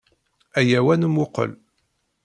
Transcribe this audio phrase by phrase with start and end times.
[0.59, 1.51] Ayaw ad nmuqel.